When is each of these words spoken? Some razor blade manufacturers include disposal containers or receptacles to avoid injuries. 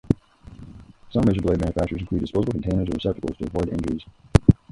Some 1.11 1.25
razor 1.25 1.41
blade 1.41 1.59
manufacturers 1.59 2.01
include 2.01 2.21
disposal 2.21 2.53
containers 2.53 2.87
or 2.89 2.93
receptacles 2.93 3.37
to 3.37 3.45
avoid 3.45 3.69
injuries. 3.69 4.01